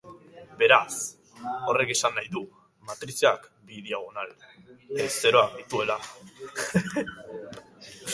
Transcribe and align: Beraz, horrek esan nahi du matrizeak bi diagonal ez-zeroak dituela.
Beraz, 0.59 0.93
horrek 1.71 1.91
esan 1.95 2.15
nahi 2.19 2.31
du 2.35 2.41
matrizeak 2.91 3.45
bi 3.71 3.83
diagonal 3.89 4.33
ez-zeroak 5.05 5.53
dituela. 5.59 5.99